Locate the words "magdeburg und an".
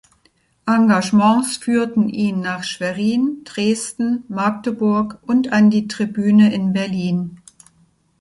4.29-5.69